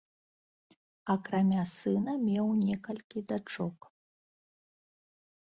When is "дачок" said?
3.33-3.77